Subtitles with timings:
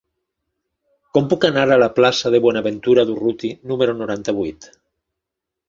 [1.17, 4.69] Com puc anar a la plaça de Buenaventura Durruti número noranta-vuit?